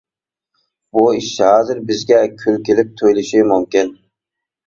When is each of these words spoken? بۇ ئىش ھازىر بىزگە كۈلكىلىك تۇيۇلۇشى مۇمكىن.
بۇ 0.95 1.01
ئىش 1.17 1.27
ھازىر 1.47 1.81
بىزگە 1.91 2.17
كۈلكىلىك 2.39 2.89
تۇيۇلۇشى 3.01 3.43
مۇمكىن. 3.51 3.93